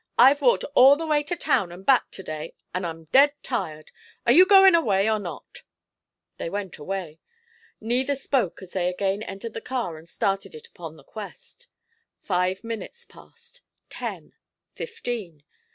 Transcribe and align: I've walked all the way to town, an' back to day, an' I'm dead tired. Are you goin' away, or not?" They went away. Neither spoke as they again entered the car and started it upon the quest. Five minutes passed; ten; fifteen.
I've 0.17 0.41
walked 0.41 0.63
all 0.73 0.95
the 0.95 1.05
way 1.05 1.21
to 1.21 1.35
town, 1.35 1.71
an' 1.71 1.83
back 1.83 2.09
to 2.13 2.23
day, 2.23 2.55
an' 2.73 2.85
I'm 2.85 3.03
dead 3.11 3.33
tired. 3.43 3.91
Are 4.25 4.31
you 4.31 4.47
goin' 4.47 4.73
away, 4.73 5.07
or 5.07 5.19
not?" 5.19 5.61
They 6.37 6.49
went 6.49 6.79
away. 6.79 7.19
Neither 7.79 8.15
spoke 8.15 8.63
as 8.63 8.71
they 8.71 8.89
again 8.89 9.21
entered 9.21 9.53
the 9.53 9.61
car 9.61 9.99
and 9.99 10.09
started 10.09 10.55
it 10.55 10.65
upon 10.65 10.95
the 10.97 11.03
quest. 11.03 11.67
Five 12.19 12.63
minutes 12.63 13.05
passed; 13.05 13.61
ten; 13.89 14.33
fifteen. 14.73 15.43